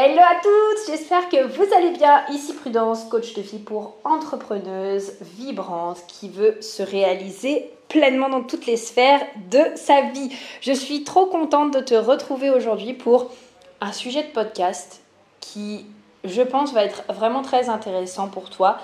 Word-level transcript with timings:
Hello 0.00 0.20
à 0.20 0.40
toutes, 0.40 0.86
j'espère 0.86 1.28
que 1.28 1.44
vous 1.44 1.74
allez 1.74 1.90
bien. 1.90 2.24
Ici 2.30 2.52
Prudence, 2.52 3.02
coach 3.06 3.34
de 3.34 3.42
vie 3.42 3.58
pour 3.58 3.96
entrepreneuse 4.04 5.14
vibrante 5.22 6.04
qui 6.06 6.28
veut 6.28 6.56
se 6.60 6.84
réaliser 6.84 7.68
pleinement 7.88 8.28
dans 8.28 8.44
toutes 8.44 8.66
les 8.66 8.76
sphères 8.76 9.26
de 9.50 9.58
sa 9.74 10.02
vie. 10.02 10.30
Je 10.60 10.70
suis 10.70 11.02
trop 11.02 11.26
contente 11.26 11.74
de 11.74 11.80
te 11.80 11.94
retrouver 11.94 12.48
aujourd'hui 12.50 12.94
pour 12.94 13.32
un 13.80 13.90
sujet 13.90 14.22
de 14.22 14.28
podcast 14.28 15.00
qui, 15.40 15.84
je 16.22 16.42
pense, 16.42 16.72
va 16.72 16.84
être 16.84 17.02
vraiment 17.08 17.42
très 17.42 17.68
intéressant 17.68 18.28
pour 18.28 18.50
toi 18.50 18.78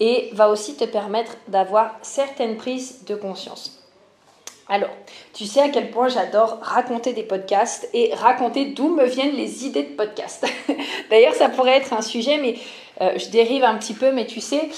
et 0.00 0.28
va 0.34 0.50
aussi 0.50 0.76
te 0.76 0.84
permettre 0.84 1.32
d'avoir 1.48 1.94
certaines 2.02 2.58
prises 2.58 3.06
de 3.06 3.14
conscience. 3.14 3.77
Alors, 4.70 4.90
tu 5.32 5.46
sais 5.46 5.60
à 5.60 5.70
quel 5.70 5.90
point 5.90 6.08
j'adore 6.08 6.58
raconter 6.60 7.14
des 7.14 7.22
podcasts 7.22 7.88
et 7.94 8.12
raconter 8.14 8.66
d'où 8.66 8.88
me 8.94 9.06
viennent 9.06 9.34
les 9.34 9.64
idées 9.64 9.84
de 9.84 9.96
podcasts. 9.96 10.46
D'ailleurs, 11.10 11.34
ça 11.34 11.48
pourrait 11.48 11.76
être 11.76 11.94
un 11.94 12.02
sujet, 12.02 12.36
mais 12.36 12.56
euh, 13.00 13.18
je 13.18 13.30
dérive 13.30 13.64
un 13.64 13.76
petit 13.76 13.94
peu, 13.94 14.12
mais 14.12 14.26
tu 14.26 14.42
sais, 14.42 14.68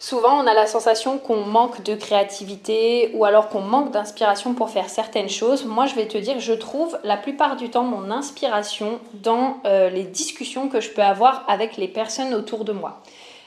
souvent 0.00 0.42
on 0.42 0.48
a 0.48 0.54
la 0.54 0.66
sensation 0.66 1.18
qu'on 1.18 1.42
manque 1.44 1.84
de 1.84 1.94
créativité 1.94 3.12
ou 3.14 3.24
alors 3.24 3.48
qu'on 3.50 3.60
manque 3.60 3.92
d'inspiration 3.92 4.54
pour 4.54 4.70
faire 4.70 4.88
certaines 4.88 5.28
choses. 5.28 5.64
Moi, 5.64 5.86
je 5.86 5.94
vais 5.94 6.08
te 6.08 6.18
dire, 6.18 6.40
je 6.40 6.52
trouve 6.52 6.98
la 7.04 7.16
plupart 7.16 7.54
du 7.54 7.70
temps 7.70 7.84
mon 7.84 8.10
inspiration 8.10 8.98
dans 9.14 9.58
euh, 9.64 9.90
les 9.90 10.04
discussions 10.04 10.68
que 10.68 10.80
je 10.80 10.90
peux 10.90 11.02
avoir 11.02 11.44
avec 11.46 11.76
les 11.76 11.88
personnes 11.88 12.34
autour 12.34 12.64
de 12.64 12.72
moi. 12.72 13.00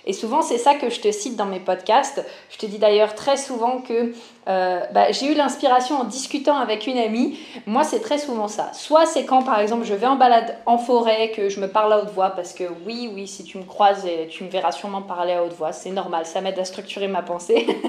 Et 0.05 0.13
souvent, 0.13 0.41
c'est 0.41 0.57
ça 0.57 0.75
que 0.75 0.89
je 0.89 0.99
te 0.99 1.11
cite 1.11 1.35
dans 1.35 1.45
mes 1.45 1.59
podcasts. 1.59 2.25
Je 2.49 2.57
te 2.57 2.65
dis 2.65 2.77
d'ailleurs 2.77 3.15
très 3.15 3.37
souvent 3.37 3.79
que 3.79 4.13
euh, 4.49 4.79
bah, 4.91 5.11
j'ai 5.11 5.31
eu 5.31 5.33
l'inspiration 5.33 6.01
en 6.01 6.03
discutant 6.03 6.57
avec 6.57 6.87
une 6.87 6.97
amie. 6.97 7.39
Moi, 7.65 7.83
c'est 7.83 8.01
très 8.01 8.17
souvent 8.17 8.49
ça. 8.49 8.71
Soit 8.73 9.05
c'est 9.05 9.23
quand, 9.23 9.43
par 9.43 9.59
exemple, 9.59 9.85
je 9.85 9.93
vais 9.93 10.07
en 10.07 10.17
balade 10.17 10.57
en 10.65 10.77
forêt, 10.77 11.31
que 11.31 11.47
je 11.47 11.59
me 11.59 11.67
parle 11.67 11.93
à 11.93 11.99
haute 11.99 12.11
voix, 12.11 12.31
parce 12.31 12.53
que 12.53 12.65
oui, 12.85 13.09
oui, 13.13 13.27
si 13.27 13.45
tu 13.45 13.57
me 13.57 13.63
croises, 13.63 14.05
tu 14.29 14.43
me 14.43 14.49
verras 14.49 14.73
sûrement 14.73 15.01
parler 15.01 15.33
à 15.33 15.43
haute 15.43 15.53
voix. 15.53 15.71
C'est 15.71 15.91
normal, 15.91 16.25
ça 16.25 16.41
m'aide 16.41 16.59
à 16.59 16.65
structurer 16.65 17.07
ma 17.07 17.21
pensée. 17.21 17.67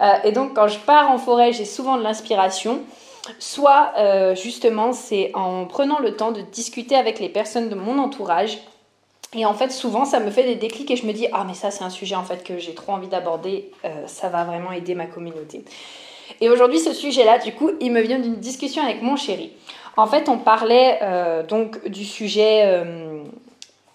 Euh, 0.00 0.14
et 0.24 0.32
donc, 0.32 0.54
quand 0.54 0.68
je 0.68 0.78
pars 0.78 1.10
en 1.10 1.18
forêt, 1.18 1.52
j'ai 1.52 1.64
souvent 1.64 1.96
de 1.96 2.02
l'inspiration. 2.02 2.80
Soit, 3.38 3.92
euh, 3.98 4.34
justement, 4.34 4.92
c'est 4.92 5.30
en 5.34 5.66
prenant 5.66 5.98
le 5.98 6.16
temps 6.16 6.32
de 6.32 6.40
discuter 6.40 6.96
avec 6.96 7.20
les 7.20 7.28
personnes 7.28 7.68
de 7.68 7.74
mon 7.74 7.98
entourage 7.98 8.58
et 9.34 9.46
en 9.46 9.54
fait, 9.54 9.72
souvent, 9.72 10.04
ça 10.04 10.20
me 10.20 10.30
fait 10.30 10.44
des 10.44 10.56
déclics 10.56 10.90
et 10.90 10.96
je 10.96 11.06
me 11.06 11.12
dis 11.12 11.26
ah 11.32 11.44
mais 11.46 11.54
ça 11.54 11.70
c'est 11.70 11.84
un 11.84 11.90
sujet 11.90 12.14
en 12.14 12.24
fait 12.24 12.44
que 12.44 12.58
j'ai 12.58 12.74
trop 12.74 12.92
envie 12.92 13.08
d'aborder. 13.08 13.70
Euh, 13.84 14.06
ça 14.06 14.28
va 14.28 14.44
vraiment 14.44 14.72
aider 14.72 14.94
ma 14.94 15.06
communauté. 15.06 15.64
Et 16.40 16.50
aujourd'hui, 16.50 16.78
ce 16.78 16.92
sujet-là, 16.92 17.38
du 17.38 17.52
coup, 17.52 17.70
il 17.80 17.92
me 17.92 18.00
vient 18.00 18.18
d'une 18.18 18.36
discussion 18.36 18.82
avec 18.82 19.02
mon 19.02 19.16
chéri. 19.16 19.52
En 19.96 20.06
fait, 20.06 20.28
on 20.28 20.38
parlait 20.38 20.98
euh, 21.02 21.42
donc 21.42 21.86
du 21.88 22.04
sujet 22.04 22.62
euh, 22.64 23.22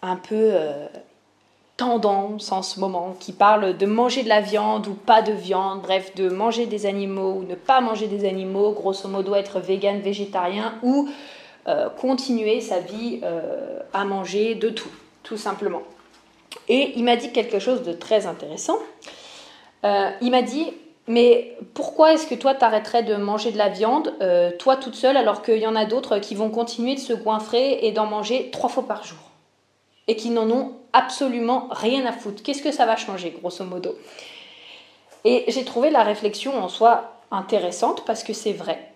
un 0.02 0.16
peu 0.16 0.54
tendance 1.76 2.52
en 2.52 2.64
ce 2.64 2.80
moment, 2.80 3.16
qui 3.20 3.32
parle 3.32 3.78
de 3.78 3.86
manger 3.86 4.24
de 4.24 4.30
la 4.30 4.42
viande 4.42 4.88
ou 4.88 4.94
pas 4.94 5.22
de 5.22 5.32
viande, 5.32 5.82
bref, 5.82 6.16
de 6.16 6.30
manger 6.30 6.66
des 6.66 6.88
animaux 6.88 7.34
ou 7.34 7.44
ne 7.44 7.54
pas 7.54 7.82
manger 7.82 8.08
des 8.08 8.28
animaux, 8.28 8.72
grosso 8.72 9.08
modo 9.08 9.36
être 9.36 9.60
vegan, 9.60 10.00
végétarien 10.00 10.74
ou 10.82 11.08
continuer 12.00 12.62
sa 12.62 12.80
vie 12.80 13.22
à 13.94 14.06
manger 14.06 14.56
de 14.56 14.70
tout 14.70 14.90
tout 15.28 15.38
simplement. 15.38 15.82
Et 16.70 16.94
il 16.96 17.04
m'a 17.04 17.18
dit 17.18 17.32
quelque 17.32 17.60
chose 17.60 17.84
de 17.84 17.92
très 17.92 18.26
intéressant. 18.26 18.80
Euh, 19.84 20.10
il 20.22 20.32
m'a 20.32 20.42
dit, 20.42 20.74
mais 21.08 21.58
pourquoi 21.74 22.14
est-ce 22.14 22.28
que 22.28 22.36
toi 22.36 22.54
t'arrêterais 22.54 23.04
de 23.04 23.16
manger 23.16 23.52
de 23.52 23.58
la 23.58 23.68
viande, 23.68 24.14
euh, 24.22 24.52
toi 24.58 24.78
toute 24.78 24.96
seule, 24.96 25.18
alors 25.18 25.42
qu'il 25.42 25.58
y 25.58 25.68
en 25.68 25.76
a 25.76 25.86
d'autres 25.86 26.20
qui 26.20 26.34
vont 26.34 26.50
continuer 26.50 26.96
de 26.96 27.00
se 27.00 27.14
goinfrer 27.14 27.80
et 27.86 27.92
d'en 27.92 28.06
manger 28.06 28.50
trois 28.52 28.70
fois 28.70 28.88
par 28.88 29.04
jour? 29.04 29.18
Et 30.08 30.16
qui 30.16 30.30
n'en 30.30 30.50
ont 30.50 30.72
absolument 30.94 31.68
rien 31.72 32.06
à 32.06 32.14
foutre. 32.14 32.42
Qu'est-ce 32.42 32.62
que 32.62 32.72
ça 32.72 32.86
va 32.86 32.96
changer, 32.96 33.32
grosso 33.32 33.66
modo? 33.66 33.98
Et 35.26 35.44
j'ai 35.50 35.66
trouvé 35.66 35.90
la 35.90 36.04
réflexion 36.04 36.58
en 36.58 36.70
soi 36.70 37.12
intéressante 37.32 38.06
parce 38.06 38.24
que 38.24 38.32
c'est 38.32 38.54
vrai. 38.54 38.94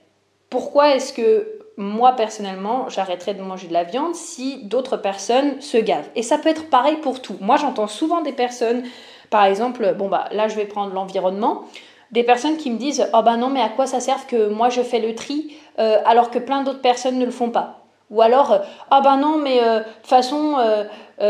Pourquoi 0.49 0.95
est-ce 0.95 1.11
que 1.11 1.60
moi 1.77 2.13
personnellement, 2.13 2.89
j'arrêterai 2.89 3.33
de 3.33 3.41
manger 3.41 3.67
de 3.67 3.73
la 3.73 3.83
viande 3.83 4.15
si 4.15 4.63
d'autres 4.63 4.97
personnes 4.97 5.59
se 5.61 5.77
gavent. 5.77 6.09
Et 6.15 6.23
ça 6.23 6.37
peut 6.37 6.49
être 6.49 6.69
pareil 6.69 6.97
pour 6.97 7.21
tout. 7.21 7.37
Moi, 7.39 7.57
j'entends 7.57 7.87
souvent 7.87 8.21
des 8.21 8.33
personnes, 8.33 8.83
par 9.29 9.45
exemple, 9.45 9.95
bon 9.97 10.09
bah 10.09 10.25
là, 10.31 10.47
je 10.47 10.55
vais 10.55 10.65
prendre 10.65 10.93
l'environnement, 10.93 11.63
des 12.11 12.23
personnes 12.23 12.57
qui 12.57 12.71
me 12.71 12.77
disent 12.77 13.07
oh 13.13 13.21
ben 13.23 13.37
non, 13.37 13.49
mais 13.49 13.61
à 13.61 13.69
quoi 13.69 13.87
ça 13.87 13.99
sert 13.99 14.27
que 14.27 14.49
moi 14.49 14.69
je 14.69 14.81
fais 14.81 14.99
le 14.99 15.15
tri 15.15 15.55
euh, 15.79 15.97
alors 16.05 16.29
que 16.29 16.39
plein 16.39 16.63
d'autres 16.63 16.81
personnes 16.81 17.17
ne 17.17 17.25
le 17.25 17.31
font 17.31 17.49
pas? 17.49 17.77
Ou 18.09 18.21
alors, 18.21 18.59
ah 18.89 18.99
ben 18.99 19.15
non, 19.15 19.37
mais 19.37 19.63
euh, 19.63 19.79
de 19.79 19.83
toute 19.83 20.07
façon, 20.07 20.57
euh, 20.59 20.83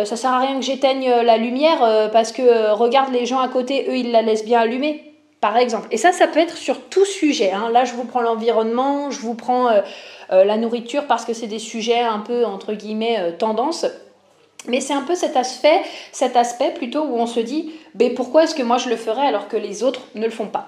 ça 0.03 0.15
sert 0.15 0.31
à 0.31 0.39
rien 0.39 0.55
que 0.55 0.65
j'éteigne 0.65 1.07
la 1.07 1.37
lumière 1.37 2.09
parce 2.11 2.31
que 2.31 2.71
regarde 2.71 3.13
les 3.13 3.27
gens 3.27 3.39
à 3.39 3.49
côté, 3.49 3.85
eux, 3.87 3.97
ils 3.97 4.11
la 4.11 4.23
laissent 4.23 4.45
bien 4.45 4.61
allumée 4.61 5.11
par 5.41 5.57
exemple. 5.57 5.87
Et 5.89 5.97
ça, 5.97 6.11
ça 6.11 6.27
peut 6.27 6.39
être 6.39 6.55
sur 6.55 6.79
tout 6.87 7.03
sujet. 7.03 7.51
Hein. 7.51 7.69
Là, 7.71 7.83
je 7.83 7.93
vous 7.93 8.05
prends 8.05 8.21
l'environnement, 8.21 9.09
je 9.09 9.19
vous 9.19 9.33
prends 9.33 9.69
euh, 9.69 9.81
euh, 9.81 9.81
la 10.31 10.57
nourriture 10.57 11.07
parce 11.07 11.25
que 11.25 11.33
c'est 11.33 11.47
des 11.47 11.59
sujets 11.59 11.99
un 11.99 12.19
peu, 12.19 12.45
entre 12.45 12.73
guillemets, 12.73 13.19
euh, 13.19 13.31
tendance. 13.31 13.85
Mais 14.67 14.79
c'est 14.79 14.93
un 14.93 15.01
peu 15.01 15.15
cet 15.15 15.35
aspect, 15.35 15.81
cet 16.11 16.35
aspect 16.35 16.73
plutôt 16.73 17.03
où 17.03 17.15
on 17.17 17.27
se 17.27 17.39
dit, 17.39 17.71
mais 17.95 18.09
pourquoi 18.11 18.43
est-ce 18.43 18.55
que 18.55 18.63
moi 18.63 18.77
je 18.77 18.89
le 18.89 18.95
ferais 18.95 19.25
alors 19.25 19.47
que 19.47 19.57
les 19.57 19.83
autres 19.83 20.01
ne 20.15 20.23
le 20.23 20.31
font 20.31 20.47
pas? 20.47 20.67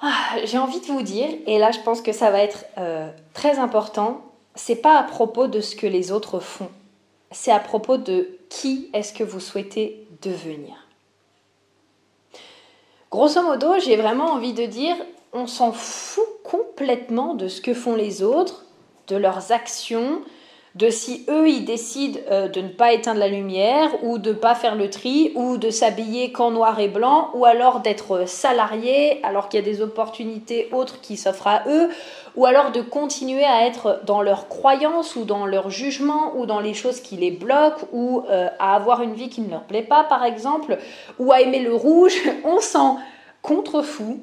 Ah, 0.00 0.12
J'ai 0.44 0.58
envie 0.58 0.80
de 0.80 0.86
vous 0.86 1.02
dire, 1.02 1.28
et 1.46 1.58
là 1.58 1.70
je 1.72 1.80
pense 1.80 2.00
que 2.00 2.12
ça 2.12 2.30
va 2.30 2.40
être 2.40 2.64
très 3.34 3.58
important, 3.58 4.22
c'est 4.54 4.76
pas 4.76 4.98
à 4.98 5.02
propos 5.02 5.48
de 5.48 5.60
ce 5.60 5.76
que 5.76 5.86
les 5.86 6.12
autres 6.12 6.40
font, 6.40 6.70
c'est 7.30 7.52
à 7.52 7.58
propos 7.58 7.98
de 7.98 8.38
qui 8.48 8.88
est-ce 8.94 9.12
que 9.12 9.24
vous 9.24 9.40
souhaitez 9.40 10.06
devenir. 10.22 10.86
Grosso 13.10 13.42
modo, 13.42 13.78
j'ai 13.78 13.96
vraiment 13.96 14.32
envie 14.32 14.52
de 14.52 14.64
dire, 14.64 14.96
on 15.32 15.46
s'en 15.46 15.72
fout 15.72 16.25
complètement 16.76 17.32
de 17.32 17.48
ce 17.48 17.62
que 17.62 17.72
font 17.72 17.94
les 17.94 18.22
autres, 18.22 18.66
de 19.08 19.16
leurs 19.16 19.50
actions, 19.50 20.20
de 20.74 20.90
si 20.90 21.24
eux 21.30 21.48
ils 21.48 21.64
décident 21.64 22.20
euh, 22.30 22.48
de 22.48 22.60
ne 22.60 22.68
pas 22.68 22.92
éteindre 22.92 23.18
la 23.18 23.28
lumière 23.28 23.88
ou 24.02 24.18
de 24.18 24.30
ne 24.30 24.34
pas 24.34 24.54
faire 24.54 24.74
le 24.74 24.90
tri 24.90 25.32
ou 25.36 25.56
de 25.56 25.70
s'habiller 25.70 26.32
qu'en 26.32 26.50
noir 26.50 26.78
et 26.78 26.88
blanc 26.88 27.30
ou 27.32 27.46
alors 27.46 27.80
d'être 27.80 28.28
salarié 28.28 29.24
alors 29.24 29.48
qu'il 29.48 29.58
y 29.58 29.62
a 29.62 29.64
des 29.64 29.80
opportunités 29.80 30.68
autres 30.70 31.00
qui 31.00 31.16
s'offrent 31.16 31.46
à 31.46 31.62
eux 31.66 31.88
ou 32.34 32.44
alors 32.44 32.72
de 32.72 32.82
continuer 32.82 33.44
à 33.44 33.66
être 33.66 34.02
dans 34.04 34.20
leurs 34.20 34.48
croyances 34.48 35.16
ou 35.16 35.24
dans 35.24 35.46
leur 35.46 35.70
jugement 35.70 36.36
ou 36.36 36.44
dans 36.44 36.60
les 36.60 36.74
choses 36.74 37.00
qui 37.00 37.16
les 37.16 37.30
bloquent 37.30 37.86
ou 37.92 38.22
euh, 38.28 38.48
à 38.58 38.76
avoir 38.76 39.00
une 39.00 39.14
vie 39.14 39.30
qui 39.30 39.40
ne 39.40 39.50
leur 39.50 39.62
plaît 39.62 39.80
pas 39.80 40.04
par 40.04 40.24
exemple 40.24 40.76
ou 41.18 41.32
à 41.32 41.40
aimer 41.40 41.60
le 41.60 41.74
rouge, 41.74 42.20
on 42.44 42.60
s'en 42.60 42.98
contrefou. 43.40 44.20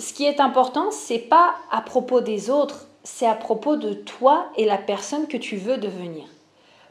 Ce 0.00 0.14
qui 0.14 0.24
est 0.24 0.40
important, 0.40 0.90
c'est 0.90 1.18
pas 1.18 1.54
à 1.70 1.82
propos 1.82 2.22
des 2.22 2.48
autres, 2.48 2.86
c'est 3.02 3.26
à 3.26 3.34
propos 3.34 3.76
de 3.76 3.92
toi 3.92 4.46
et 4.56 4.64
la 4.64 4.78
personne 4.78 5.28
que 5.28 5.36
tu 5.36 5.58
veux 5.58 5.76
devenir. 5.76 6.24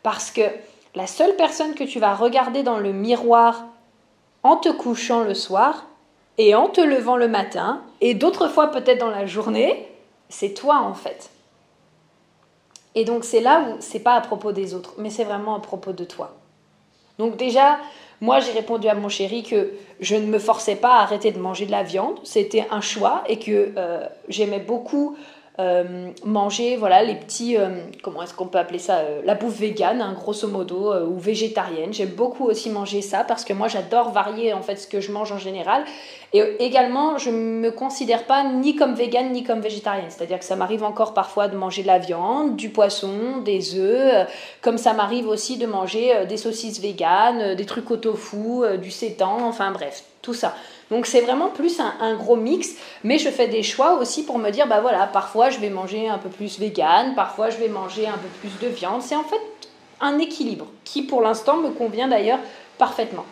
Parce 0.04 0.30
que 0.30 0.44
la 0.94 1.08
seule 1.08 1.36
personne 1.36 1.74
que 1.74 1.84
tu 1.84 2.00
vas 2.00 2.14
regarder 2.14 2.62
dans 2.62 2.78
le 2.78 2.94
miroir 2.94 3.66
en 4.44 4.58
te 4.58 4.70
couchant 4.70 5.22
le 5.22 5.34
soir 5.34 5.86
et 6.38 6.54
en 6.54 6.70
te 6.70 6.82
levant 6.82 7.18
le 7.18 7.28
matin, 7.28 7.82
et 8.00 8.14
d'autres 8.14 8.48
fois 8.48 8.68
peut-être 8.68 9.00
dans 9.00 9.10
la 9.10 9.26
journée, 9.26 9.92
c'est 10.30 10.54
toi 10.54 10.78
en 10.78 10.94
fait. 10.94 11.32
Et 12.94 13.06
donc 13.06 13.24
c'est 13.24 13.42
là 13.42 13.62
où 13.62 13.78
c'est 13.80 14.00
pas 14.00 14.14
à 14.14 14.22
propos 14.22 14.52
des 14.52 14.76
autres, 14.76 14.94
mais 15.00 15.10
c'est 15.10 15.24
vraiment 15.24 15.56
à 15.56 15.60
propos 15.60 15.94
de 15.94 16.06
toi. 16.06 16.36
Donc 17.18 17.38
déjà, 17.38 17.80
moi 18.22 18.40
j'ai 18.40 18.52
répondu 18.52 18.88
à 18.88 18.96
mon 18.96 19.10
chéri 19.10 19.44
que 19.44 19.72
je 20.00 20.16
ne 20.16 20.26
me 20.26 20.40
forçais 20.40 20.76
pas 20.76 20.96
à 20.96 21.02
arrêter 21.02 21.32
de 21.32 21.40
manger 21.40 21.66
de 21.66 21.72
la 21.72 21.84
viande, 21.84 22.20
c'était 22.24 22.66
un 22.72 22.82
choix 22.82 23.24
et 23.28 23.40
que 23.40 23.72
euh, 23.78 24.06
j'aimais 24.28 24.60
beaucoup 24.60 25.18
euh, 25.60 26.12
manger 26.24 26.78
voilà 26.78 27.04
les 27.04 27.16
petits 27.16 27.58
euh, 27.58 27.82
comment 28.02 28.24
est-ce 28.24 28.34
qu'on 28.34 28.48
peut 28.48 28.58
appeler 28.58 28.80
ça 28.80 29.02
la 29.26 29.36
bouffe 29.36 29.58
végane 29.60 30.02
hein, 30.02 30.14
grosso 30.14 30.48
modo 30.48 30.94
ou 31.06 31.18
végétarienne. 31.18 31.94
J'aime 31.94 32.10
beaucoup 32.10 32.46
aussi 32.46 32.70
manger 32.70 33.02
ça 33.02 33.24
parce 33.24 33.44
que 33.44 33.54
moi 33.54 33.68
j'adore 33.68 34.12
varier 34.12 34.54
en 34.54 34.62
fait 34.62 34.78
ce 34.78 34.88
que 34.88 35.02
je 35.02 35.12
mange 35.12 35.32
en 35.32 35.38
général 35.38 35.84
et 36.34 36.64
également 36.64 37.18
je 37.18 37.30
me 37.30 37.72
considère 37.72 38.26
pas 38.26 38.44
ni 38.44 38.76
comme 38.76 38.94
végane 38.94 39.32
ni 39.32 39.44
comme 39.44 39.62
végétarienne 39.62 40.10
c'est-à-dire 40.10 40.40
que 40.40 40.46
ça 40.46 40.56
m'arrive 40.56 40.84
encore 40.84 41.14
parfois 41.14 41.48
de 41.48 41.56
manger 41.56 41.82
de 41.82 41.88
la 41.88 42.00
viande 42.00 42.56
du 42.56 42.70
poisson 42.70 43.38
des 43.44 43.76
œufs 43.78 44.28
comme 44.62 44.78
ça 44.78 44.94
m'arrive 44.94 45.28
aussi 45.28 45.58
de 45.58 45.66
manger 45.66 46.26
des 46.28 46.38
saucisses 46.38 46.80
véganes 46.80 47.56
des 47.56 47.66
trucs 47.66 47.90
au 47.92 47.98
tofu 47.98 48.62
du 48.82 48.92
sétan 48.92 49.38
enfin 49.42 49.72
bref 49.72 50.04
tout 50.22 50.34
ça 50.34 50.54
donc 50.92 51.06
c'est 51.06 51.22
vraiment 51.22 51.50
plus 51.50 51.80
un, 51.80 52.16
gros 52.16 52.36
mix, 52.36 52.72
mais 53.04 53.20
je 53.20 53.30
fais 53.30 53.48
des 53.48 53.62
choix 53.62 54.00
aussi 54.00 54.24
pour 54.24 54.40
me 54.40 54.50
dire, 54.50 54.68
bah 54.68 54.82
voilà, 54.82 55.06
parfois 55.06 55.50
je 55.50 55.60
vais 55.60 55.70
manger 55.70 56.10
un 56.10 56.18
peu 56.18 56.30
plus 56.30 56.60
vegan, 56.60 57.14
parfois 57.16 57.50
je 57.50 57.58
vais 57.58 57.68
manger 57.68 58.08
un 58.08 58.18
peu 58.18 58.28
plus 58.40 58.68
de 58.68 58.74
viande. 58.74 59.02
C'est 59.02 59.16
en 59.16 59.24
fait 59.24 59.42
un 60.02 60.18
équilibre 60.18 60.66
qui 60.84 61.04
pour 61.04 61.22
l'instant 61.22 61.58
me 61.58 61.70
convient 61.70 62.08
d'ailleurs 62.08 62.40
parfaitement. 62.78 63.26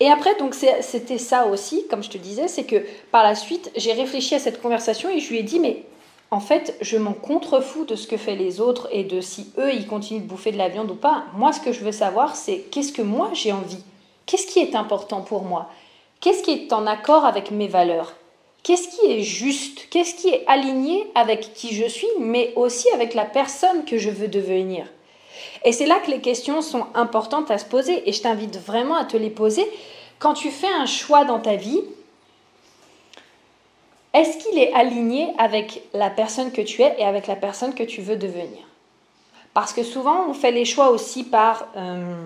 Et 0.00 0.08
après, 0.08 0.36
c'était 0.80 1.18
ça 1.18 1.46
aussi, 1.46 1.86
comme 1.88 2.04
je 2.04 2.10
te 2.10 2.18
disais, 2.18 2.46
c'est 2.46 2.64
que 2.64 2.84
par 3.10 3.24
la 3.24 3.34
suite, 3.34 3.70
j'ai 3.76 3.92
réfléchi 3.92 4.34
à 4.34 4.38
cette 4.38 4.62
conversation 4.62 5.10
et 5.10 5.18
je 5.18 5.28
lui 5.30 5.38
ai 5.38 5.42
dit, 5.42 5.58
mais 5.58 5.84
en 6.30 6.40
fait, 6.40 6.76
je 6.80 6.98
m'en 6.98 7.14
contrefous 7.14 7.84
de 7.84 7.96
ce 7.96 8.06
que 8.06 8.16
font 8.16 8.36
les 8.36 8.60
autres 8.60 8.88
et 8.92 9.02
de 9.02 9.20
si 9.20 9.50
eux, 9.58 9.72
ils 9.72 9.86
continuent 9.86 10.20
de 10.20 10.26
bouffer 10.26 10.52
de 10.52 10.58
la 10.58 10.68
viande 10.68 10.90
ou 10.90 10.94
pas. 10.94 11.24
Moi, 11.34 11.52
ce 11.52 11.60
que 11.60 11.72
je 11.72 11.84
veux 11.84 11.92
savoir, 11.92 12.36
c'est 12.36 12.66
qu'est-ce 12.70 12.92
que 12.92 13.02
moi 13.02 13.30
j'ai 13.32 13.52
envie? 13.52 13.82
Qu'est-ce 14.26 14.46
qui 14.46 14.60
est 14.60 14.74
important 14.74 15.22
pour 15.22 15.42
moi? 15.42 15.70
Qu'est-ce 16.20 16.42
qui 16.42 16.52
est 16.52 16.72
en 16.72 16.86
accord 16.86 17.24
avec 17.24 17.50
mes 17.50 17.68
valeurs? 17.68 18.14
Qu'est-ce 18.62 18.88
qui 18.88 19.10
est 19.10 19.22
juste? 19.22 19.88
Qu'est-ce 19.88 20.14
qui 20.14 20.28
est 20.28 20.44
aligné 20.46 21.06
avec 21.14 21.54
qui 21.54 21.74
je 21.74 21.86
suis, 21.86 22.08
mais 22.20 22.52
aussi 22.56 22.90
avec 22.90 23.14
la 23.14 23.24
personne 23.24 23.84
que 23.84 23.96
je 23.96 24.10
veux 24.10 24.28
devenir? 24.28 24.86
Et 25.64 25.72
c'est 25.72 25.86
là 25.86 25.98
que 26.00 26.10
les 26.10 26.20
questions 26.20 26.62
sont 26.62 26.86
importantes 26.94 27.50
à 27.50 27.58
se 27.58 27.64
poser, 27.64 28.08
et 28.08 28.12
je 28.12 28.22
t'invite 28.22 28.56
vraiment 28.58 28.96
à 28.96 29.04
te 29.04 29.16
les 29.16 29.30
poser. 29.30 29.66
Quand 30.18 30.34
tu 30.34 30.50
fais 30.50 30.72
un 30.80 30.86
choix 30.86 31.24
dans 31.24 31.38
ta 31.38 31.56
vie, 31.56 31.82
est-ce 34.14 34.38
qu'il 34.38 34.58
est 34.58 34.72
aligné 34.72 35.32
avec 35.38 35.82
la 35.92 36.10
personne 36.10 36.50
que 36.50 36.62
tu 36.62 36.82
es 36.82 36.94
et 36.98 37.04
avec 37.04 37.26
la 37.26 37.36
personne 37.36 37.74
que 37.74 37.84
tu 37.84 38.00
veux 38.00 38.16
devenir? 38.16 38.60
Parce 39.54 39.72
que 39.72 39.82
souvent, 39.82 40.26
on 40.28 40.34
fait 40.34 40.50
les 40.50 40.64
choix 40.64 40.90
aussi 40.90 41.24
par 41.24 41.68
euh, 41.76 42.24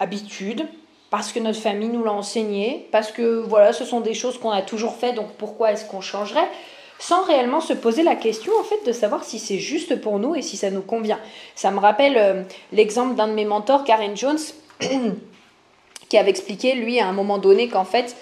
habitude, 0.00 0.66
parce 1.10 1.32
que 1.32 1.38
notre 1.38 1.60
famille 1.60 1.88
nous 1.88 2.04
l'a 2.04 2.12
enseigné, 2.12 2.88
parce 2.92 3.12
que 3.12 3.40
voilà, 3.40 3.72
ce 3.72 3.84
sont 3.84 4.00
des 4.00 4.14
choses 4.14 4.38
qu'on 4.38 4.50
a 4.50 4.62
toujours 4.62 4.96
fait, 4.96 5.12
donc 5.12 5.28
pourquoi 5.38 5.72
est-ce 5.72 5.84
qu'on 5.84 6.00
changerait? 6.00 6.48
Sans 6.98 7.24
réellement 7.24 7.60
se 7.60 7.72
poser 7.72 8.02
la 8.02 8.14
question 8.14 8.52
en 8.58 8.64
fait 8.64 8.84
de 8.86 8.92
savoir 8.92 9.24
si 9.24 9.38
c'est 9.38 9.58
juste 9.58 10.00
pour 10.00 10.18
nous 10.18 10.34
et 10.34 10.42
si 10.42 10.56
ça 10.56 10.70
nous 10.70 10.82
convient. 10.82 11.18
Ça 11.54 11.70
me 11.70 11.78
rappelle 11.78 12.16
euh, 12.16 12.42
l'exemple 12.72 13.14
d'un 13.14 13.28
de 13.28 13.32
mes 13.32 13.44
mentors, 13.44 13.84
Karen 13.84 14.16
Jones, 14.16 14.38
qui 16.08 16.18
avait 16.18 16.30
expliqué 16.30 16.74
lui 16.74 17.00
à 17.00 17.06
un 17.06 17.12
moment 17.12 17.38
donné 17.38 17.68
qu'en 17.68 17.84
fait 17.84 18.16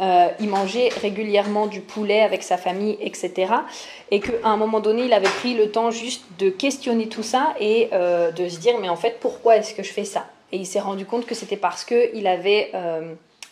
euh, 0.00 0.28
il 0.38 0.48
mangeait 0.48 0.90
régulièrement 1.00 1.66
du 1.66 1.80
poulet 1.80 2.20
avec 2.20 2.44
sa 2.44 2.56
famille, 2.56 2.96
etc. 3.00 3.52
Et 4.12 4.20
qu'à 4.20 4.32
un 4.44 4.56
moment 4.56 4.78
donné, 4.78 5.06
il 5.06 5.12
avait 5.12 5.26
pris 5.26 5.54
le 5.54 5.72
temps 5.72 5.90
juste 5.90 6.22
de 6.38 6.50
questionner 6.50 7.08
tout 7.08 7.24
ça 7.24 7.54
et 7.58 7.88
euh, 7.92 8.30
de 8.30 8.48
se 8.48 8.60
dire, 8.60 8.78
mais 8.80 8.88
en 8.88 8.94
fait, 8.94 9.18
pourquoi 9.18 9.56
est-ce 9.56 9.74
que 9.74 9.82
je 9.82 9.92
fais 9.92 10.04
ça? 10.04 10.26
Et 10.52 10.56
il 10.56 10.66
s'est 10.66 10.78
rendu 10.78 11.04
compte 11.04 11.26
que 11.26 11.34
c'était 11.34 11.56
parce 11.56 11.84
qu'il 11.84 12.26
avait 12.28 12.70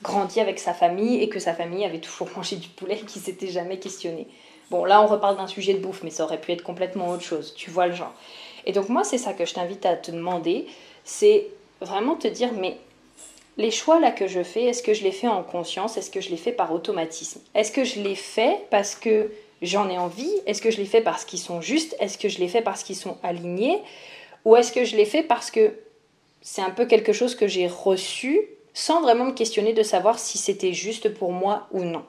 grandi 0.03 0.41
avec 0.41 0.59
sa 0.59 0.73
famille 0.73 1.23
et 1.23 1.29
que 1.29 1.41
sa 1.41 1.53
famille 1.53 1.85
avait 1.85 1.99
toujours 1.99 2.29
mangé 2.37 2.57
du 2.57 2.69
poulet 2.69 2.99
et 3.03 3.05
qu'il 3.05 3.21
s'était 3.21 3.49
jamais 3.49 3.79
questionné. 3.79 4.29
Bon, 4.71 4.85
là, 4.85 5.01
on 5.03 5.07
reparle 5.07 5.37
d'un 5.37 5.47
sujet 5.47 5.75
de 5.75 5.79
bouffe, 5.79 6.03
mais 6.03 6.11
ça 6.11 6.25
aurait 6.25 6.41
pu 6.41 6.53
être 6.53 6.63
complètement 6.63 7.11
autre 7.11 7.23
chose. 7.23 7.55
Tu 7.55 7.71
vois 7.71 7.87
le 7.87 7.95
genre. 7.95 8.13
Et 8.65 8.73
donc, 8.73 8.89
moi, 8.89 9.05
c'est 9.05 9.19
ça 9.19 9.33
que 9.33 9.45
je 9.45 9.55
t'invite 9.55 9.87
à 9.87 9.95
te 9.95 10.11
demander. 10.11 10.67
C'est 11.05 11.47
vraiment 11.81 12.17
te 12.17 12.27
dire, 12.27 12.51
mais 12.53 12.77
les 13.57 13.71
choix 13.71 14.01
là 14.01 14.11
que 14.11 14.27
je 14.27 14.43
fais, 14.43 14.65
est-ce 14.65 14.83
que 14.83 14.93
je 14.93 15.03
les 15.03 15.13
fais 15.13 15.29
en 15.29 15.43
conscience? 15.43 15.97
Est-ce 15.97 16.11
que 16.11 16.21
je 16.21 16.31
les 16.31 16.37
fais 16.37 16.53
par 16.53 16.73
automatisme? 16.73 17.41
Est-ce 17.55 17.71
que 17.71 17.85
je 17.85 18.01
les 18.01 18.17
fais 18.17 18.59
parce 18.71 18.95
que 18.95 19.31
j'en 19.63 19.89
ai 19.89 19.99
envie? 19.99 20.33
Est-ce 20.47 20.61
que 20.61 20.71
je 20.71 20.79
les 20.79 20.85
fais 20.85 21.01
parce 21.01 21.25
qu'ils 21.25 21.39
sont 21.39 21.61
justes? 21.61 21.97
Est-ce 22.01 22.19
que 22.19 22.29
je 22.29 22.39
les 22.39 22.49
fais 22.49 22.61
parce 22.61 22.83
qu'ils 22.83 22.97
sont 22.97 23.17
alignés? 23.23 23.81
Ou 24.45 24.57
est-ce 24.57 24.73
que 24.73 24.85
je 24.85 24.97
les 24.97 25.07
fais 25.07 25.23
parce 25.23 25.51
que 25.51 25.73
c'est 26.43 26.63
un 26.63 26.71
peu 26.71 26.87
quelque 26.87 27.13
chose 27.13 27.35
que 27.35 27.47
j'ai 27.47 27.67
reçu 27.67 28.41
sans 28.75 29.01
vraiment 29.01 29.25
me 29.25 29.33
questionner 29.33 29.73
de 29.73 29.83
savoir 29.83 30.19
si 30.19 30.39
c'était 30.39 30.75
juste 30.75 31.09
pour 31.15 31.33
moi 31.33 31.67
ou 31.71 31.83
non? 31.83 32.05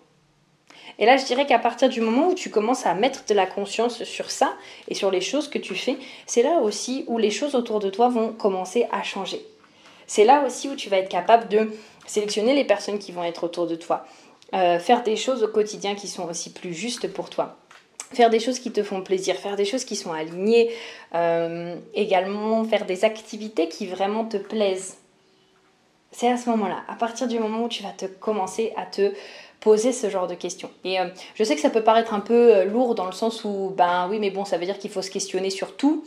Et 0.99 1.05
là, 1.05 1.17
je 1.17 1.25
dirais 1.25 1.45
qu'à 1.45 1.59
partir 1.59 1.89
du 1.89 2.01
moment 2.01 2.29
où 2.29 2.33
tu 2.33 2.49
commences 2.49 2.85
à 2.85 2.93
mettre 2.95 3.25
de 3.25 3.33
la 3.33 3.45
conscience 3.45 4.03
sur 4.03 4.31
ça 4.31 4.53
et 4.87 4.95
sur 4.95 5.11
les 5.11 5.21
choses 5.21 5.47
que 5.47 5.59
tu 5.59 5.75
fais, 5.75 5.97
c'est 6.25 6.41
là 6.41 6.59
aussi 6.61 7.03
où 7.07 7.17
les 7.17 7.29
choses 7.29 7.53
autour 7.53 7.79
de 7.79 7.89
toi 7.89 8.09
vont 8.09 8.31
commencer 8.31 8.87
à 8.91 9.03
changer. 9.03 9.45
C'est 10.07 10.25
là 10.25 10.43
aussi 10.45 10.69
où 10.69 10.75
tu 10.75 10.89
vas 10.89 10.97
être 10.97 11.09
capable 11.09 11.49
de 11.49 11.71
sélectionner 12.07 12.55
les 12.55 12.63
personnes 12.63 12.97
qui 12.97 13.11
vont 13.11 13.23
être 13.23 13.43
autour 13.43 13.67
de 13.67 13.75
toi. 13.75 14.05
Euh, 14.55 14.79
faire 14.79 15.03
des 15.03 15.17
choses 15.17 15.43
au 15.43 15.49
quotidien 15.49 15.93
qui 15.93 16.07
sont 16.07 16.27
aussi 16.27 16.51
plus 16.51 16.73
justes 16.73 17.11
pour 17.11 17.29
toi. 17.29 17.57
Faire 18.13 18.29
des 18.29 18.39
choses 18.39 18.59
qui 18.59 18.71
te 18.71 18.81
font 18.81 19.01
plaisir, 19.01 19.35
faire 19.35 19.57
des 19.57 19.65
choses 19.65 19.83
qui 19.83 19.97
sont 19.97 20.13
alignées, 20.13 20.71
euh, 21.13 21.75
également 21.93 22.63
faire 22.63 22.85
des 22.85 23.03
activités 23.03 23.67
qui 23.67 23.85
vraiment 23.85 24.23
te 24.23 24.37
plaisent. 24.37 24.97
C'est 26.13 26.29
à 26.29 26.37
ce 26.37 26.49
moment-là, 26.49 26.83
à 26.87 26.95
partir 26.95 27.27
du 27.27 27.37
moment 27.37 27.65
où 27.65 27.67
tu 27.67 27.83
vas 27.83 27.91
te 27.91 28.05
commencer 28.05 28.71
à 28.77 28.85
te 28.85 29.11
poser 29.59 29.91
ce 29.91 30.09
genre 30.09 30.27
de 30.27 30.35
questions. 30.35 30.69
Et 30.83 30.99
euh, 30.99 31.05
je 31.35 31.43
sais 31.43 31.55
que 31.55 31.61
ça 31.61 31.69
peut 31.69 31.83
paraître 31.83 32.13
un 32.13 32.19
peu 32.19 32.63
lourd 32.65 32.95
dans 32.95 33.05
le 33.05 33.11
sens 33.11 33.43
où, 33.43 33.73
ben 33.75 34.07
oui, 34.09 34.19
mais 34.19 34.29
bon, 34.29 34.45
ça 34.45 34.57
veut 34.57 34.65
dire 34.65 34.77
qu'il 34.77 34.91
faut 34.91 35.01
se 35.01 35.11
questionner 35.11 35.49
sur 35.49 35.75
tout. 35.75 36.03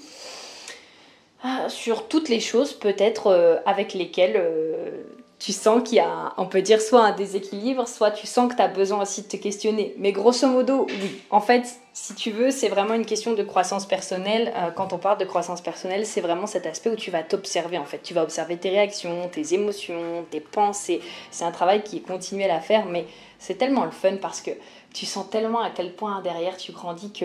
Ah, 1.42 1.70
sur 1.70 2.06
toutes 2.06 2.28
les 2.28 2.40
choses 2.40 2.74
peut-être 2.74 3.28
euh, 3.28 3.56
avec 3.64 3.94
lesquelles 3.94 4.36
euh, 4.36 4.90
tu 5.40 5.52
sens 5.54 5.82
qu'il 5.82 5.96
y 5.96 6.00
a, 6.00 6.34
on 6.36 6.44
peut 6.44 6.60
dire, 6.60 6.82
soit 6.82 7.02
un 7.02 7.12
déséquilibre, 7.12 7.88
soit 7.88 8.10
tu 8.10 8.26
sens 8.26 8.50
que 8.50 8.56
tu 8.56 8.62
as 8.62 8.68
besoin 8.68 9.00
aussi 9.00 9.22
de 9.22 9.26
te 9.26 9.38
questionner. 9.38 9.94
Mais 9.96 10.12
grosso 10.12 10.46
modo, 10.46 10.86
oui. 10.86 11.22
En 11.30 11.40
fait, 11.40 11.64
si 11.94 12.14
tu 12.14 12.30
veux, 12.30 12.50
c'est 12.50 12.68
vraiment 12.68 12.92
une 12.92 13.06
question 13.06 13.32
de 13.32 13.42
croissance 13.42 13.86
personnelle. 13.86 14.52
Euh, 14.54 14.70
quand 14.70 14.92
on 14.92 14.98
parle 14.98 15.16
de 15.16 15.24
croissance 15.24 15.62
personnelle, 15.62 16.04
c'est 16.04 16.20
vraiment 16.20 16.46
cet 16.46 16.66
aspect 16.66 16.90
où 16.90 16.94
tu 16.94 17.10
vas 17.10 17.22
t'observer, 17.22 17.78
en 17.78 17.86
fait. 17.86 18.02
Tu 18.02 18.12
vas 18.12 18.22
observer 18.22 18.58
tes 18.58 18.68
réactions, 18.68 19.30
tes 19.32 19.54
émotions, 19.54 20.26
tes 20.30 20.40
pensées. 20.40 21.00
C'est 21.30 21.44
un 21.44 21.52
travail 21.52 21.82
qui 21.82 21.96
est 21.96 22.06
continuel 22.06 22.50
à 22.50 22.60
faire, 22.60 22.84
mais 22.84 23.06
c'est 23.38 23.54
tellement 23.54 23.86
le 23.86 23.92
fun 23.92 24.16
parce 24.20 24.42
que 24.42 24.50
tu 24.92 25.06
sens 25.06 25.30
tellement 25.30 25.62
à 25.62 25.70
quel 25.70 25.94
point 25.94 26.20
derrière 26.20 26.58
tu 26.58 26.72
grandis 26.72 27.12
que 27.12 27.24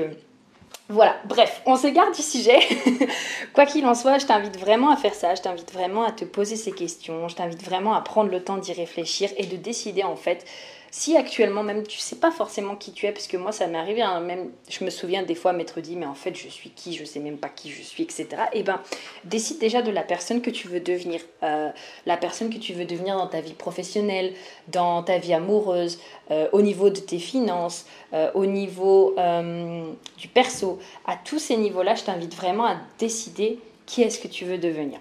voilà, 0.88 1.16
bref, 1.26 1.64
on 1.66 1.76
s'égare 1.76 2.12
du 2.12 2.22
sujet. 2.22 2.60
Quoi 3.54 3.66
qu'il 3.66 3.86
en 3.88 3.96
soit, 3.96 4.20
je 4.20 4.28
t'invite 4.28 4.60
vraiment 4.60 4.92
à 4.92 4.96
faire 4.96 5.16
ça, 5.16 5.34
je 5.34 5.42
t'invite 5.42 5.74
vraiment 5.74 6.04
à 6.04 6.12
te 6.12 6.26
poser 6.26 6.56
ces 6.56 6.72
questions, 6.72 7.28
je 7.28 7.36
t'invite 7.36 7.64
vraiment 7.64 7.96
à 7.96 8.02
prendre 8.02 8.30
le 8.30 8.44
temps 8.44 8.58
d'y 8.58 8.72
réfléchir 8.72 9.32
et 9.38 9.48
de 9.48 9.56
décider 9.56 10.04
en 10.04 10.16
fait 10.16 10.46
si 10.98 11.18
actuellement 11.18 11.62
même 11.62 11.86
tu 11.86 12.00
sais 12.00 12.16
pas 12.16 12.32
forcément 12.32 12.78
qui 12.78 12.94
tu 12.94 13.06
es, 13.06 13.12
parce 13.12 13.28
que 13.28 13.36
moi 13.36 13.52
ça 13.52 13.68
m'est 13.68 13.78
arrivé, 13.78 14.02
hein, 14.02 14.22
même 14.22 14.52
je 14.70 14.86
me 14.86 14.90
souviens 14.90 15.24
des 15.24 15.36
fois 15.36 15.52
m'être 15.52 15.82
dit 15.82 15.98
mais 15.98 16.06
en 16.06 16.16
fait 16.16 16.34
je 16.34 16.48
suis 16.48 16.70
qui, 16.70 16.94
je 16.94 17.04
sais 17.04 17.20
même 17.20 17.38
pas 17.38 17.50
qui 17.50 17.70
je 17.70 17.82
suis, 17.82 18.02
etc. 18.02 18.28
Et 18.54 18.60
eh 18.60 18.64
ben 18.64 18.80
décide 19.26 19.60
déjà 19.60 19.82
de 19.82 19.92
la 19.92 20.04
personne 20.04 20.42
que 20.42 20.50
tu 20.50 20.70
veux 20.70 20.80
devenir, 20.80 21.20
euh, 21.44 21.70
la 22.06 22.16
personne 22.16 22.50
que 22.50 22.58
tu 22.58 22.72
veux 22.72 22.86
devenir 22.86 23.18
dans 23.18 23.28
ta 23.28 23.42
vie 23.42 23.52
professionnelle, 23.52 24.34
dans 24.70 25.04
ta 25.04 25.18
vie 25.18 25.34
amoureuse, 25.34 26.00
euh, 26.32 26.48
au 26.54 26.62
niveau 26.62 26.90
de 26.90 27.02
tes 27.02 27.20
finances, 27.20 27.86
euh, 28.14 28.32
au 28.34 28.46
niveau 28.46 29.16
du 30.18 30.30
perso, 30.30 30.80
à 31.06 31.18
tous 31.18 31.40
ces 31.40 31.58
niveaux-là, 31.58 31.96
je 31.96 32.06
t'invite 32.06 32.36
vraiment 32.36 32.68
à 32.68 32.78
décider 33.00 33.60
qui 33.86 34.02
est-ce 34.02 34.18
que 34.18 34.30
tu 34.30 34.46
veux 34.46 34.58
devenir. 34.58 35.00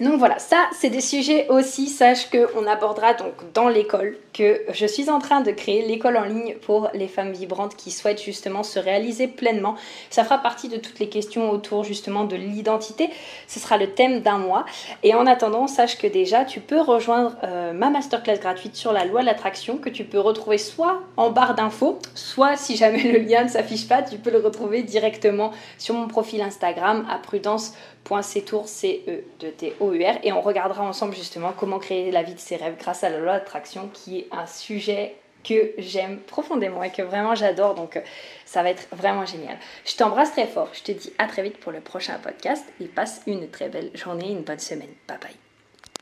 Donc 0.00 0.18
voilà, 0.18 0.40
ça 0.40 0.56
c'est 0.72 0.90
des 0.90 1.00
sujets 1.00 1.46
aussi, 1.50 1.86
sache 1.86 2.28
qu'on 2.28 2.66
abordera 2.66 3.14
donc 3.14 3.34
dans 3.52 3.68
l'école, 3.68 4.16
que 4.32 4.62
je 4.72 4.86
suis 4.86 5.08
en 5.08 5.20
train 5.20 5.40
de 5.40 5.52
créer 5.52 5.86
l'école 5.86 6.16
en 6.16 6.24
ligne 6.24 6.56
pour 6.62 6.88
les 6.94 7.06
femmes 7.06 7.30
vibrantes 7.30 7.76
qui 7.76 7.92
souhaitent 7.92 8.20
justement 8.20 8.64
se 8.64 8.80
réaliser 8.80 9.28
pleinement. 9.28 9.76
Ça 10.10 10.24
fera 10.24 10.38
partie 10.38 10.68
de 10.68 10.78
toutes 10.78 10.98
les 10.98 11.08
questions 11.08 11.48
autour 11.48 11.84
justement 11.84 12.24
de 12.24 12.34
l'identité. 12.34 13.08
Ce 13.46 13.60
sera 13.60 13.76
le 13.76 13.86
thème 13.86 14.20
d'un 14.20 14.38
mois. 14.38 14.64
Et 15.04 15.14
en 15.14 15.26
attendant, 15.26 15.68
sache 15.68 15.96
que 15.96 16.08
déjà 16.08 16.44
tu 16.44 16.58
peux 16.58 16.80
rejoindre 16.80 17.36
euh, 17.44 17.72
ma 17.72 17.88
masterclass 17.88 18.38
gratuite 18.40 18.74
sur 18.74 18.92
la 18.92 19.04
loi 19.04 19.20
de 19.20 19.26
l'attraction 19.26 19.76
que 19.76 19.90
tu 19.90 20.02
peux 20.02 20.18
retrouver 20.18 20.58
soit 20.58 21.02
en 21.16 21.30
barre 21.30 21.54
d'infos, 21.54 22.00
soit 22.16 22.56
si 22.56 22.76
jamais 22.76 23.04
le 23.04 23.20
lien 23.20 23.44
ne 23.44 23.48
s'affiche 23.48 23.86
pas, 23.86 24.02
tu 24.02 24.18
peux 24.18 24.32
le 24.32 24.40
retrouver 24.40 24.82
directement 24.82 25.52
sur 25.78 25.94
mon 25.94 26.08
profil 26.08 26.42
Instagram 26.42 27.06
à 27.08 27.18
prudence 28.04 28.28
.cetour, 28.28 28.66
et 30.22 30.32
on 30.32 30.40
regardera 30.40 30.84
ensemble 30.84 31.14
justement 31.14 31.52
comment 31.56 31.78
créer 31.78 32.10
la 32.10 32.22
vie 32.22 32.34
de 32.34 32.40
ses 32.40 32.56
rêves 32.56 32.76
grâce 32.78 33.02
à 33.02 33.10
la 33.10 33.18
loi 33.18 33.32
d'attraction 33.32 33.90
qui 33.92 34.20
est 34.20 34.28
un 34.30 34.46
sujet 34.46 35.16
que 35.42 35.72
j'aime 35.78 36.18
profondément 36.20 36.82
et 36.82 36.90
que 36.90 37.02
vraiment 37.02 37.34
j'adore 37.34 37.74
donc 37.74 37.96
euh, 37.96 38.00
ça 38.46 38.62
va 38.62 38.70
être 38.70 38.86
vraiment 38.92 39.26
génial. 39.26 39.58
Je 39.84 39.94
t'embrasse 39.94 40.32
très 40.32 40.46
fort, 40.46 40.68
je 40.72 40.82
te 40.82 40.92
dis 40.92 41.12
à 41.18 41.26
très 41.26 41.42
vite 41.42 41.58
pour 41.58 41.70
le 41.70 41.80
prochain 41.80 42.18
podcast 42.18 42.64
et 42.80 42.86
passe 42.86 43.20
une 43.26 43.48
très 43.50 43.68
belle 43.68 43.90
journée, 43.94 44.30
une 44.30 44.42
bonne 44.42 44.58
semaine. 44.58 44.90
Bye 45.06 45.18
bye. 45.20 45.43